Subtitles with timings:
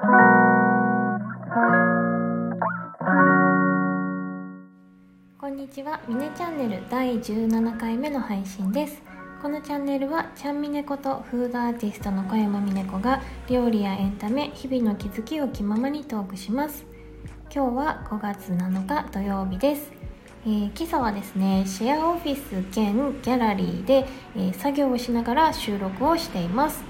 [0.00, 0.06] こ
[5.46, 9.02] んにちは、ミネチャンネル第17回目の配信です。
[9.42, 16.86] このチャンネルはちゃんみねことフードアーティストの小山みね子が料理やエンタメ日々の気づきを気ままにトークします。
[17.54, 19.92] 今日は5月7日土曜日です。
[20.46, 26.89] えー、今朝はですねシェアオフィス兼ギャラリーで、えー、作業をしながら収録をしています。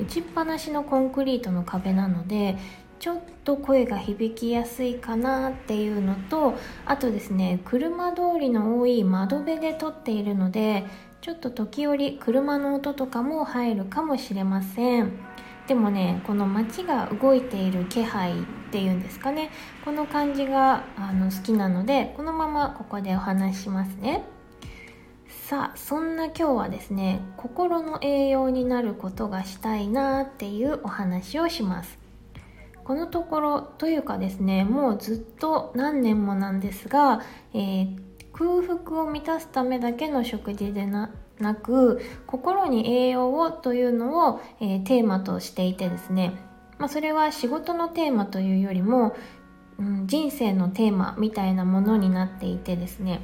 [0.00, 2.56] 打ちっぱなしのコンクリートの壁なので
[2.98, 6.54] ちょっと声が響きやすいかなっていうのと
[6.86, 10.84] あとですね車通りの多い窓辺で撮っているので
[11.20, 15.12] ちょっと時折車の音とかも入るかもしれません。
[15.66, 18.34] でもねこの街が動いている気配っ
[18.72, 19.50] ていうんですかね。
[19.84, 24.24] この感じがあの好きなのでこのままここでお話ししますね。
[25.48, 31.98] さあそんな今日はですね心の栄養になることがしたいなっていうお話をします。
[32.84, 37.22] このところというかですねもうずっと何年もなんですが、
[37.54, 37.98] えー、
[38.32, 46.34] 空腹を満たすためだけの食事でななく心に栄養をというのを、えー、テーマとしていてですね、
[46.78, 49.16] まあ、それは仕事のテーマというよりも、
[49.78, 53.20] うん、人生のテーマみたいなものになっていてですね、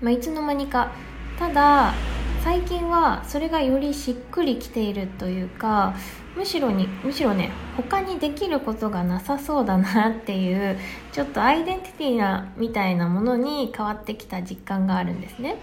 [0.00, 0.92] まあ、いつの間にか
[1.38, 1.94] ただ
[2.42, 5.94] 最近はそれがよりしっくりきているというか
[6.36, 10.78] むしろにむしろね他にできることがなさそうだなっていう
[11.12, 15.56] ちょっとアイデンティティなみたいなものに変わってきた実感があるんですね。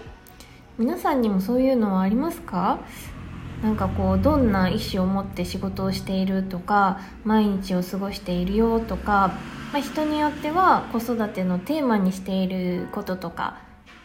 [0.78, 2.80] 皆さんにもそういうのはありますか？
[3.62, 9.32] なんかこうどんな意思を持って仕事をしているとか毎日を過ごしているよとか、
[9.72, 13.56] まあ、人によっては子育てのテーマにしていることとか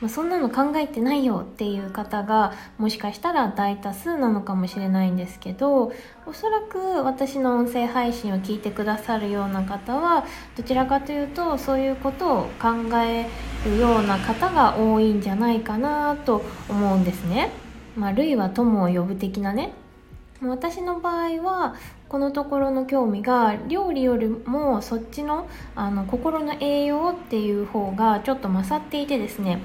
[0.02, 5.94] まあ、そんなの考えてないよっていう方がもしかしたら大多数なのかもしれないんですけど
[6.25, 10.25] おそらく私の音声配信を聞いてくださるような方は
[10.57, 13.27] どちらかというとそういうことを考え
[13.63, 17.51] るような方が多いんじゃないかなと思うんですね。
[17.95, 19.73] まあ、類は友を呼ぶ的なね
[20.41, 21.75] 私の場合は
[22.07, 29.62] このところの興味が料理よりもそっちのあの心の栄養っていう方がちょっと勝っていてですね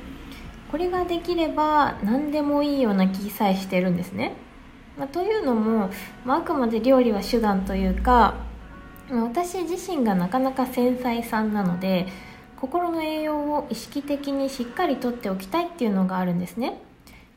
[0.70, 4.34] これができれば何でもいいような気さえしてるんですね。
[4.98, 5.90] まあ、というのも、
[6.24, 8.34] まあ、あくまで料理は手段というか
[9.10, 12.06] 私自身がなかなか繊細さんなので
[12.60, 16.80] 心の栄養を意識的にしっかりとっておきたいっていうのがあるんですね。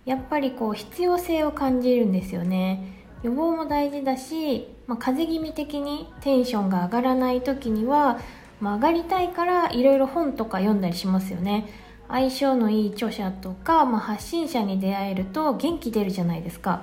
[0.06, 3.06] やっぱりこう必要性を感じるんですよね。
[3.22, 8.18] 予防も大事だし、まあ、風邪気味的にテンションが上がらない時には、
[8.62, 11.68] まあ、上がりたいからいろいろ本とか読んだりしますよね。
[12.10, 16.82] 相性のいい著者とか、まあ、発信者に出会えると元気出るじゃないですか。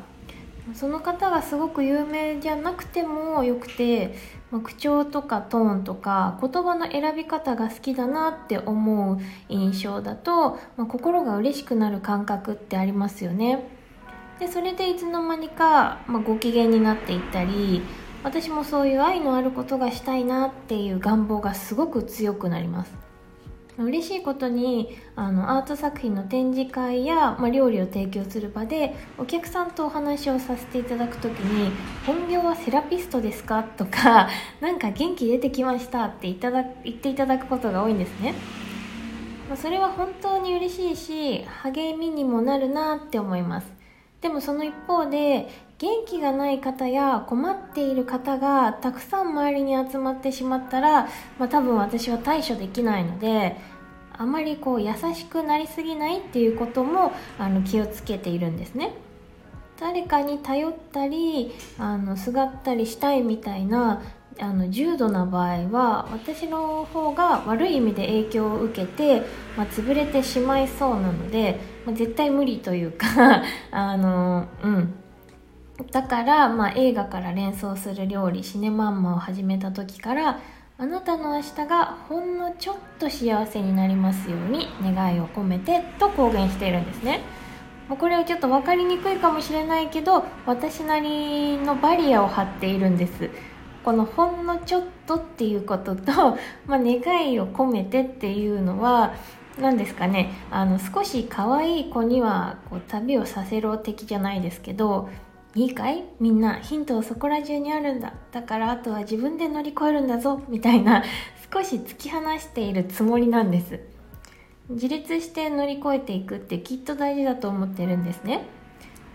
[0.74, 4.16] その方がすごく有名じゃなくてもよくて、
[4.50, 13.68] まあ、口調とかトーンとか言葉の選び方が好きだなって思う印象だと、まあ、心が嬉しくなる感覚ってありますよね。
[14.40, 17.82] でそれでいつの間にか、まあ、ご機嫌になっていったり
[18.22, 22.92] 私もそういう愛のあることがしたいなっていう願望がすごく強くなります。
[23.84, 31.70] 嬉しいことにあのアート作品の展示会や、まあ、料理を提供する場でお客さんとお話をさせていただく時に
[32.06, 34.28] 「本業はセラピストですか?」とか
[34.60, 38.34] 「なんか元気出てきました」っていただ言っていただくことが多いんですね。
[39.48, 43.72] まあ、それは本当に嬉しいし励みにもなるなって思います
[44.20, 45.48] でもその一方で
[45.78, 53.56] 元気がない方や困っている方がたくさん周りに集まってしまったら、まあ、多分私は対処できないので
[54.14, 58.94] あまりこう優しくなりすぎないっていうこともあの気をつけているんですね。
[59.78, 64.00] 誰かに頼ったりあのすがったりしたいみたいな
[64.40, 69.20] あの重度な場合は私の方が悪い意味で影響を受けて、
[69.54, 74.94] まあ、潰れてしまいそうなので、まあ、絶対無理というか あのうん。
[75.92, 80.40] だから、まあ、映画から連想する料理シネマンマを始めた時から
[80.78, 87.20] あなたの明日がほんのちょっと幸せになりますように願いを込めてと公言しているんですね。
[87.88, 93.30] これはちょっと分かりにくいかもしれないけど私なりのバリアを張っているんです。
[93.84, 96.36] このほんのちょっとっていうことと、
[96.66, 99.14] まあ、願いを込めてっていうのは
[99.60, 100.32] 何ですかね。
[100.50, 105.08] あの少し可愛い子にはこう旅をさせろ的じゃないですけど
[105.56, 108.12] いいかいみんなヒントはそこら中にあるんだ。
[108.30, 110.42] だからあとは自分で乗り越えるんだぞ。
[110.48, 111.02] みたいな
[111.50, 113.80] 少し突き放しているつもりなんです。
[114.68, 118.42] 自立して乗り越えていくってきっと大事だと思ってるんですね。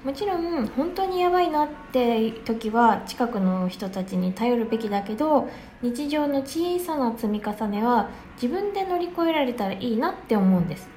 [0.03, 5.47] もちろん本当にやばいなって時は近くの人たちに頼るべきだけど
[5.83, 8.09] 日常の小さな積み重ねは
[8.41, 10.89] 自分で乗り越えられたらいいなって思うんです。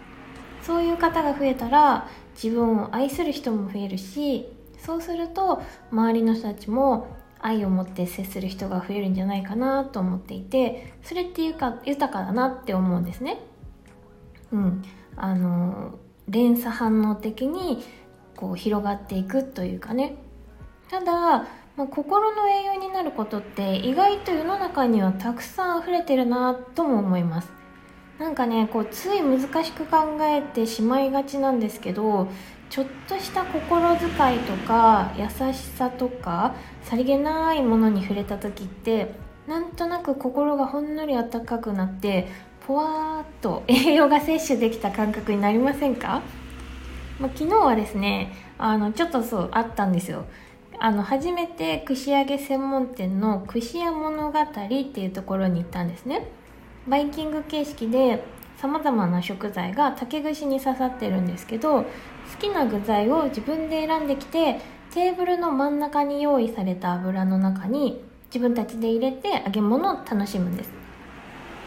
[0.62, 2.08] そういう方が増えたら
[2.42, 4.48] 自分を愛する人も増えるし
[4.78, 7.06] そうすると周りの人たちも
[7.40, 13.40] 愛を持って接する人が増えるんじゃないかなと思っていてそれっていうか豊かだなって思うんですね。
[14.52, 14.82] うん。
[15.16, 15.98] あの
[16.28, 17.84] 連鎖反応的に
[18.34, 20.16] こう広がっていくというかね。
[20.90, 21.46] ただ、
[21.76, 27.52] まあ、心の栄養になることって意外と世の中にはたくさん溢れてるなとも思います。
[28.18, 32.28] なんかねこうつい難しく考えてしまいがちなんですけど
[32.70, 39.14] ちょっとした心遣いとか優しさとかさりげないものに触れた時って
[39.46, 42.28] なんとなく心がほんのり温かくなって
[42.66, 46.22] ぽわーっと栄養が摂取できた感覚になりませんか？
[47.20, 50.24] まあ、昨日はですねあのちょっとそうあったんですよ。
[50.80, 56.26] あの初めて串揚げ専門店の串屋物語っていうところに行ったんですね。
[56.88, 58.24] バイキング形式で
[58.56, 61.84] さまざまな食材が竹串に刺さってるんですけど
[62.32, 64.60] 好きな具材を自分で選んできて
[64.92, 70.70] テーブルの真ん中に用意された油の中に自分たちで入れて揚げ物を楽しむんです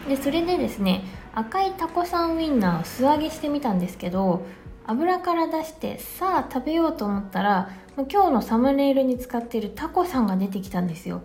[0.08, 4.46] でそれでですね赤いタコさんウインナーを素揚げしてみたんですけど
[4.86, 7.70] 油から出してさあ食べようと思ったら
[8.10, 11.22] 今日のサムネイルに使っているタコさんが出てきたんですよ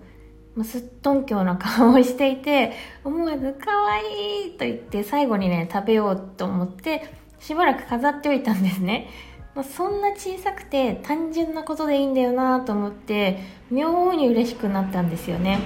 [0.63, 9.09] すっとんきょうな顔をしていて思わず「かわいい!」と言って最後にね食べようと思ってしばらく飾っておいたんですね、
[9.55, 13.39] まあ、そんな小さくて単純なことでいいんだよなと思って
[13.69, 15.59] 妙に嬉しくなったんですよね。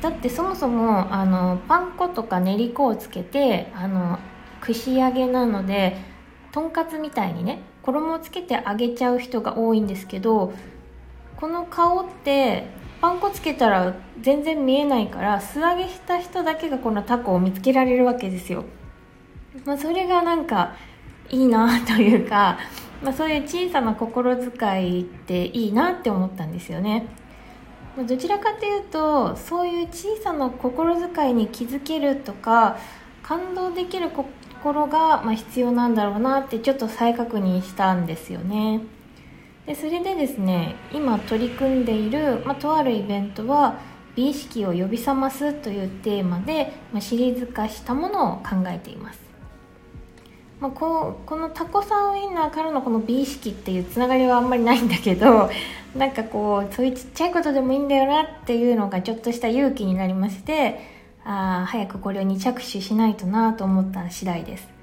[0.00, 4.18] だってそもそもあのパン粉とか練り粉をつけてあの
[4.60, 5.96] 串揚げなので
[6.52, 10.52] とんかつみたいにね衣をつけて揚げちゃう人が多いんですけど
[11.36, 12.66] この顔って
[13.00, 18.64] パン粉つけたら全然見えないから素揚げした人だけがこのタコを見つけられるわけですよ、
[19.64, 20.74] まあ、それがなんか
[21.30, 22.58] いいなというか、
[23.02, 27.06] まあ、そういう小さな心遣いっていいなって思ったんですよね。
[28.06, 32.76] どちらかというとそういう小さな心遣いに気づけるとか
[33.24, 38.82] 感動できる心が、ま、必要なんだろうなってちょっと再確認したんですよね。
[39.66, 43.78] でそれでですね今取り組んでいる、まあ、とあるイベントは
[44.16, 49.20] 美意識を呼び覚ますというテーマで、まあ、シリーズ化したものを考えています、
[50.60, 55.50] まあ、こうこのタコさんウインナーからのこの美意識っていうつながりはあんまりないんだけど
[55.96, 60.80] なんかこうそういうちっちゃいことでもいいんだよなっていうのがちょっとした勇気になりまして
[61.24, 64.78] あ早くこれに着手しないとなと思った次第です。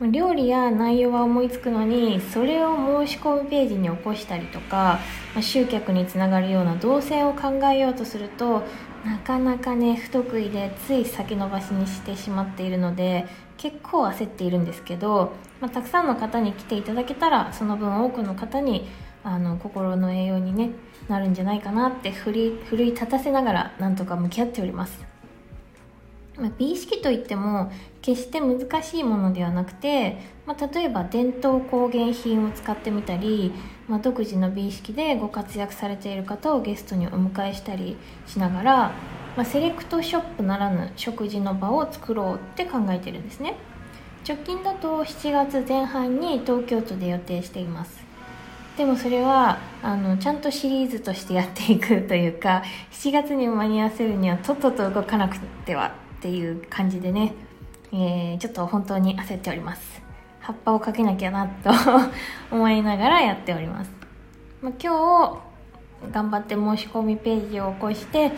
[0.00, 2.76] 料理や内容は思いつくのにそれを
[3.06, 4.98] 申し込むページに起こしたりとか
[5.34, 8.62] まあ集客につながるような動線を考えようとすると
[9.06, 13.26] なかなかね不得意でつい先延ばしにしてしまっているので
[13.56, 18.88] 結構焦っているんですけど、まあ、たくさんの方に来ていただけたらその分多くの方に
[19.24, 20.70] あの心の栄養に、ね、
[21.08, 25.16] なるんじゃないかなって奮い立たせながらなんとか向き合っております。
[26.38, 27.72] まあ、美意識といっても
[28.02, 33.52] 決して難しいものではなくて、まあ、例えば伝統工芸品を使ってみたり、
[33.88, 38.92] まあ、独自の美意識でご活躍されている方をゲストにお迎えしたりしながら、
[39.36, 43.54] まあ、セレクトショップならぬ食事の場を作ろうって考えてるんですね。
[44.26, 48.04] 直近だと7月前半に東京都で予定しています。
[48.76, 57.32] でもそれはあのちゃんとシリーズとしてやっていくというか7月に間に合わせるにはとっとと動かなくてはっていう感じでね、
[57.92, 60.06] えー、ちょっと本当に焦っております。
[60.46, 61.70] 葉っぱをかけなきゃなと
[62.54, 63.90] 思いながらやっております、
[64.62, 65.40] まあ、今
[66.06, 68.30] 日頑張って申し込みページを起こして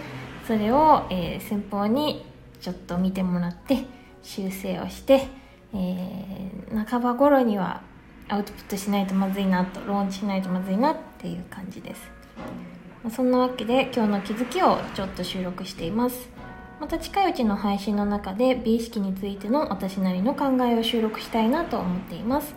[0.48, 2.24] それを、えー、先方に
[2.58, 3.84] ちょっと見てもらって
[4.22, 5.28] 修正をして、
[5.74, 7.82] えー、半ば頃には
[8.28, 12.00] アウトプットしないとまずいなとローンチしないとまずいなっていう感じです。
[13.14, 16.30] そんなわけで今日の気づきをちょっと収録しています。
[16.80, 22.54] また近いうちの配信の中で美意識についての私なりの考えを収録したいなと思っています。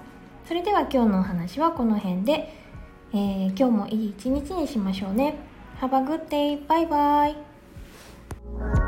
[0.47, 2.55] それでは今日のお話はこの辺で、
[3.11, 5.35] えー、今日もいい一日にしましょうね。
[5.81, 6.65] Have a good day!
[6.67, 7.50] バイバイ
[8.59, 8.80] Bye.